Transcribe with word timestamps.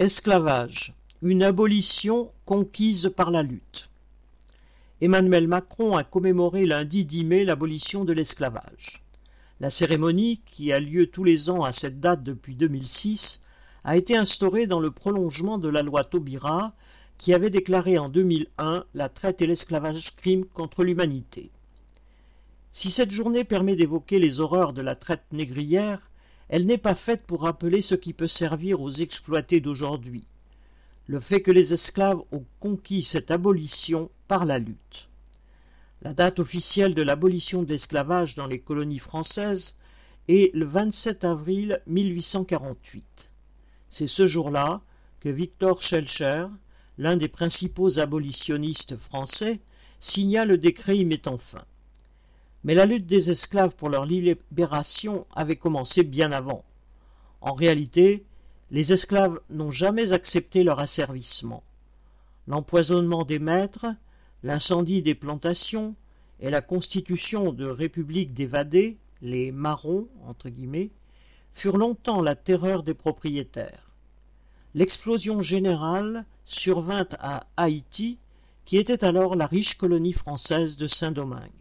Esclavage, 0.00 0.94
une 1.20 1.42
abolition 1.42 2.32
conquise 2.46 3.12
par 3.14 3.30
la 3.30 3.42
lutte. 3.42 3.90
Emmanuel 5.02 5.46
Macron 5.46 5.94
a 5.94 6.04
commémoré 6.04 6.64
lundi 6.64 7.04
10 7.04 7.24
mai 7.26 7.44
l'abolition 7.44 8.06
de 8.06 8.14
l'esclavage. 8.14 9.02
La 9.60 9.68
cérémonie, 9.68 10.40
qui 10.46 10.72
a 10.72 10.80
lieu 10.80 11.08
tous 11.08 11.22
les 11.22 11.50
ans 11.50 11.64
à 11.64 11.72
cette 11.72 12.00
date 12.00 12.22
depuis 12.22 12.54
2006, 12.54 13.42
a 13.84 13.98
été 13.98 14.16
instaurée 14.16 14.66
dans 14.66 14.80
le 14.80 14.90
prolongement 14.90 15.58
de 15.58 15.68
la 15.68 15.82
loi 15.82 16.02
Taubira, 16.02 16.72
qui 17.18 17.34
avait 17.34 17.50
déclaré 17.50 17.98
en 17.98 18.08
2001 18.08 18.84
la 18.94 19.10
traite 19.10 19.42
et 19.42 19.46
l'esclavage 19.46 20.16
crime 20.16 20.46
contre 20.46 20.82
l'humanité. 20.82 21.50
Si 22.72 22.90
cette 22.90 23.10
journée 23.10 23.44
permet 23.44 23.76
d'évoquer 23.76 24.18
les 24.18 24.40
horreurs 24.40 24.72
de 24.72 24.80
la 24.80 24.94
traite 24.94 25.26
négrière, 25.30 26.09
elle 26.50 26.66
n'est 26.66 26.78
pas 26.78 26.96
faite 26.96 27.22
pour 27.28 27.42
rappeler 27.42 27.80
ce 27.80 27.94
qui 27.94 28.12
peut 28.12 28.26
servir 28.26 28.80
aux 28.80 28.90
exploités 28.90 29.60
d'aujourd'hui, 29.60 30.26
le 31.06 31.20
fait 31.20 31.42
que 31.42 31.52
les 31.52 31.72
esclaves 31.72 32.22
ont 32.32 32.44
conquis 32.58 33.02
cette 33.02 33.30
abolition 33.30 34.10
par 34.26 34.44
la 34.44 34.58
lutte. 34.58 35.08
La 36.02 36.12
date 36.12 36.40
officielle 36.40 36.94
de 36.94 37.02
l'abolition 37.02 37.62
de 37.62 37.68
l'esclavage 37.68 38.34
dans 38.34 38.48
les 38.48 38.58
colonies 38.58 38.98
françaises 38.98 39.76
est 40.26 40.52
le 40.52 40.64
27 40.64 41.22
avril 41.22 41.82
1848. 41.86 43.30
C'est 43.88 44.08
ce 44.08 44.26
jour-là 44.26 44.80
que 45.20 45.28
Victor 45.28 45.84
Schellcher, 45.84 46.46
l'un 46.98 47.16
des 47.16 47.28
principaux 47.28 48.00
abolitionnistes 48.00 48.96
français, 48.96 49.60
signa 50.00 50.44
le 50.44 50.58
décret 50.58 50.98
y 50.98 51.04
mettant 51.04 51.38
fin. 51.38 51.64
Mais 52.64 52.74
la 52.74 52.86
lutte 52.86 53.06
des 53.06 53.30
esclaves 53.30 53.74
pour 53.74 53.88
leur 53.88 54.04
libération 54.04 55.26
avait 55.34 55.56
commencé 55.56 56.02
bien 56.02 56.32
avant. 56.32 56.64
En 57.40 57.54
réalité, 57.54 58.24
les 58.70 58.92
esclaves 58.92 59.40
n'ont 59.48 59.70
jamais 59.70 60.12
accepté 60.12 60.62
leur 60.62 60.78
asservissement. 60.78 61.62
L'empoisonnement 62.46 63.24
des 63.24 63.38
maîtres, 63.38 63.86
l'incendie 64.42 65.02
des 65.02 65.14
plantations 65.14 65.94
et 66.40 66.50
la 66.50 66.62
constitution 66.62 67.52
de 67.52 67.66
républiques 67.66 68.34
d'évadés, 68.34 68.96
les 69.22 69.52
marrons, 69.52 70.08
entre 70.26 70.48
guillemets, 70.48 70.90
furent 71.54 71.76
longtemps 71.76 72.22
la 72.22 72.36
terreur 72.36 72.82
des 72.82 72.94
propriétaires. 72.94 73.90
L'explosion 74.74 75.42
générale 75.42 76.24
survint 76.44 77.08
à 77.18 77.46
Haïti, 77.56 78.18
qui 78.64 78.76
était 78.76 79.04
alors 79.04 79.34
la 79.34 79.46
riche 79.46 79.76
colonie 79.76 80.12
française 80.12 80.76
de 80.76 80.86
Saint-Domingue. 80.86 81.59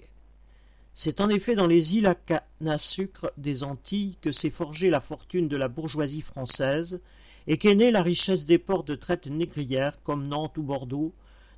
C'est 1.02 1.22
en 1.22 1.30
effet 1.30 1.56
dans 1.56 1.66
les 1.66 1.96
îles 1.96 2.08
à 2.08 2.14
canne 2.14 2.42
à 2.68 2.78
sucre 2.78 3.32
des 3.38 3.64
Antilles 3.64 4.18
que 4.20 4.34
s'est 4.34 4.50
forgée 4.50 4.90
la 4.90 5.00
fortune 5.00 5.48
de 5.48 5.56
la 5.56 5.70
bourgeoisie 5.70 6.20
française 6.20 7.00
et 7.48 7.58
qu'est 7.58 7.74
née 7.74 7.90
la 7.90 8.02
richesse 8.02 8.46
des 8.46 8.58
ports 8.58 8.84
de 8.84 8.96
traite 8.96 9.28
négrière 9.28 10.04
comme 10.04 10.28
Nantes 10.28 10.58
ou 10.58 10.62
Bordeaux, 10.62 11.14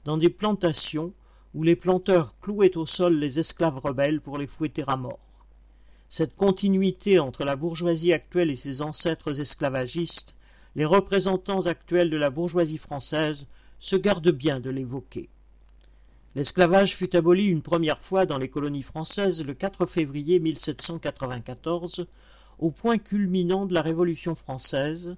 dans 0.05 0.17
des 0.17 0.29
plantations 0.29 1.11
où 1.55 1.63
les 1.63 1.75
planteurs 1.75 2.35
clouaient 2.39 2.77
au 2.77 2.85
sol 2.85 3.15
les 3.15 3.39
esclaves 3.39 3.79
rebelles 3.79 4.21
pour 4.21 4.37
les 4.37 4.45
fouetter 4.45 4.83
à 4.85 4.95
mort. 4.95 5.17
Cette 6.07 6.35
continuité 6.35 7.17
entre 7.17 7.43
la 7.43 7.55
bourgeoisie 7.55 8.13
actuelle 8.13 8.51
et 8.51 8.55
ses 8.55 8.83
ancêtres 8.83 9.39
esclavagistes, 9.39 10.35
les 10.75 10.85
représentants 10.85 11.65
actuels 11.65 12.11
de 12.11 12.17
la 12.17 12.29
bourgeoisie 12.29 12.77
française 12.77 13.47
se 13.79 13.95
gardent 13.95 14.29
bien 14.29 14.59
de 14.59 14.69
l'évoquer. 14.69 15.29
L'esclavage 16.33 16.95
fut 16.95 17.13
aboli 17.13 17.47
une 17.47 17.61
première 17.61 17.99
fois 17.99 18.25
dans 18.25 18.37
les 18.37 18.47
colonies 18.47 18.83
françaises 18.83 19.43
le 19.43 19.53
4 19.53 19.85
février 19.85 20.39
1794, 20.39 22.07
au 22.57 22.71
point 22.71 22.97
culminant 22.97 23.65
de 23.65 23.73
la 23.73 23.81
Révolution 23.81 24.33
française, 24.33 25.17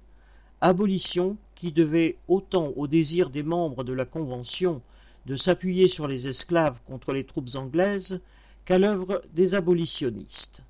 abolition 0.60 1.36
qui 1.54 1.70
devait 1.70 2.18
autant 2.26 2.72
au 2.74 2.88
désir 2.88 3.30
des 3.30 3.44
membres 3.44 3.84
de 3.84 3.92
la 3.92 4.06
Convention 4.06 4.82
de 5.26 5.36
s'appuyer 5.36 5.86
sur 5.86 6.08
les 6.08 6.26
esclaves 6.26 6.80
contre 6.84 7.12
les 7.12 7.24
troupes 7.24 7.54
anglaises 7.54 8.20
qu'à 8.64 8.80
l'œuvre 8.80 9.22
des 9.34 9.54
abolitionnistes. 9.54 10.62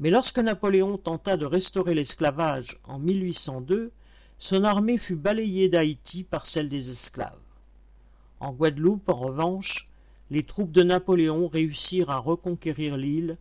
Mais 0.00 0.08
lorsque 0.08 0.38
Napoléon 0.38 0.96
tenta 0.96 1.36
de 1.36 1.44
restaurer 1.44 1.92
l'esclavage 1.92 2.80
en 2.84 2.98
1802, 2.98 3.92
son 4.38 4.64
armée 4.64 4.96
fut 4.96 5.16
balayée 5.16 5.68
d'Haïti 5.68 6.24
par 6.24 6.46
celle 6.46 6.70
des 6.70 6.88
esclaves. 6.88 7.47
En 8.40 8.52
Guadeloupe, 8.52 9.08
en 9.08 9.14
revanche, 9.14 9.88
les 10.30 10.42
troupes 10.42 10.72
de 10.72 10.82
Napoléon 10.82 11.48
réussirent 11.48 12.10
à 12.10 12.18
reconquérir 12.18 12.96
l'île 12.96 13.36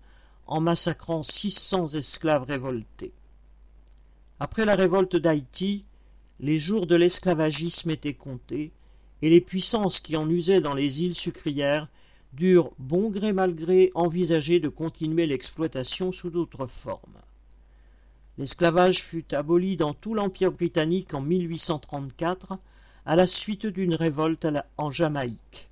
en 0.46 0.62
massacrant 0.62 1.24
six 1.24 1.52
cents 1.52 1.90
esclaves 1.90 2.44
révoltés. 2.44 3.12
Après 4.40 4.66
la 4.66 4.76
révolte 4.76 5.16
d'Haïti, 5.16 5.84
les 6.40 6.60
jours 6.60 6.88
de 6.88 6.96
l'esclavagisme 6.96 7.90
étaient 7.90 8.14
comptés, 8.14 8.72
et 9.22 9.30
les 9.30 9.42
puissances 9.42 10.00
qui 10.00 10.16
en 10.16 10.30
usaient 10.30 10.62
dans 10.62 10.76
les 10.76 11.04
îles 11.04 11.16
sucrières 11.16 11.88
durent, 12.34 12.72
bon 12.78 13.10
gré 13.10 13.34
mal 13.34 13.56
gré, 13.56 13.92
envisager 13.96 14.60
de 14.60 14.70
continuer 14.70 15.26
l'exploitation 15.26 16.12
sous 16.12 16.30
d'autres 16.30 16.68
formes. 16.68 17.18
L'esclavage 18.38 19.02
fut 19.02 19.34
aboli 19.34 19.76
dans 19.76 19.96
tout 19.96 20.14
l'Empire 20.14 20.52
britannique 20.52 21.16
en 21.16 21.22
1834 21.22 22.60
à 23.08 23.16
la 23.16 23.26
suite 23.26 23.66
d'une 23.66 23.96
révolte 23.96 24.46
en 24.78 24.92
Jamaïque. 24.92 25.70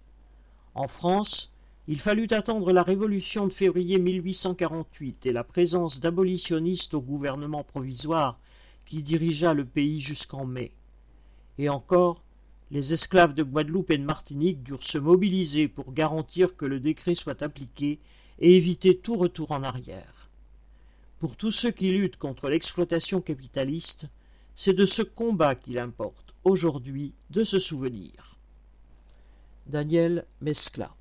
En 0.74 0.88
France, 0.88 1.52
il 1.90 2.00
fallut 2.00 2.30
attendre 2.32 2.72
la 2.72 2.82
Révolution 2.82 3.46
de 3.46 3.52
février 3.52 4.00
1848 4.00 5.26
et 5.26 5.34
la 5.34 5.44
présence 5.44 6.00
d'abolitionnistes 6.00 6.94
au 6.94 7.02
gouvernement 7.02 7.66
provisoire 7.66 8.40
qui 8.86 9.04
dirigea 9.04 9.54
le 9.54 9.66
pays 9.66 10.00
jusqu'en 10.00 10.46
mai. 10.46 10.72
Et 11.58 11.68
encore, 11.68 12.22
les 12.72 12.94
esclaves 12.94 13.34
de 13.34 13.44
Guadeloupe 13.44 13.92
et 13.92 13.98
de 13.98 14.06
Martinique 14.06 14.64
durent 14.64 14.84
se 14.84 14.98
mobiliser 14.98 15.68
pour 15.68 15.92
garantir 15.92 16.56
que 16.56 16.66
le 16.66 16.80
décret 16.80 17.16
soit 17.16 17.44
appliqué 17.44 18.00
et 18.40 18.56
éviter 18.56 18.96
tout 18.96 19.18
retour 19.18 19.52
en 19.52 19.62
arrière. 19.62 20.30
Pour 21.20 21.36
tous 21.36 21.52
ceux 21.52 21.72
qui 21.72 21.90
luttent 21.90 22.16
contre 22.16 22.48
l'exploitation 22.48 23.20
capitaliste, 23.20 24.06
c'est 24.56 24.74
de 24.74 24.86
ce 24.86 25.02
combat 25.02 25.56
qu'il 25.56 25.78
importe 25.78 26.34
aujourd'hui 26.44 27.14
de 27.30 27.44
se 27.44 27.60
souvenir. 27.60 28.38
Daniel 29.68 30.26
Mescla 30.42 30.96